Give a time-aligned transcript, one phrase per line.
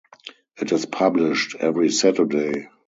[0.57, 2.69] It is published every Saturday.